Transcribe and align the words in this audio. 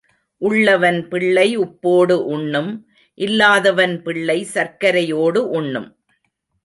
உள்ளவன் 0.41 1.07
பிள்ளை 1.07 1.57
உப்போடு 1.57 2.15
உண்ணும் 2.25 2.71
இல்லாதவன் 3.17 4.01
பிள்ளை 4.01 4.47
சர்க்கரையோடு 4.53 5.37
உண்ணும். 5.51 5.89